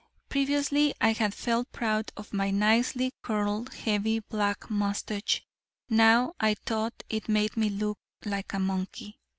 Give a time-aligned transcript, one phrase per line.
[0.29, 5.43] Previously, I had felt proud of my nicely curled heavy black mustache,
[5.89, 9.19] now I thought it made me look like a monkey.